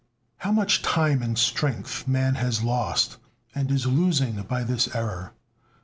How 0.37 0.51
much 0.51 0.81
time 0.81 1.21
and 1.21 1.37
strength 1.37 2.07
man 2.07 2.33
has 2.33 2.63
lost 2.63 3.17
and 3.53 3.69
is 3.69 3.85
losing 3.85 4.41
by 4.41 4.63
this 4.63 4.95
error! 4.95 5.33